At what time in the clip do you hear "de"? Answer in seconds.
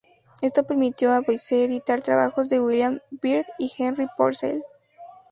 2.49-2.59